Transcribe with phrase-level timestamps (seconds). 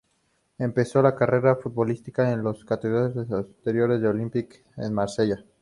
[0.57, 5.45] Empezó su carrera futbolística en las categorías inferiores del Olympique de Marsella.